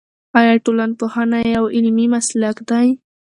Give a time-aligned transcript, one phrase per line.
[0.39, 2.87] آیا ټولنپوهنه یو علمي مسلک دی؟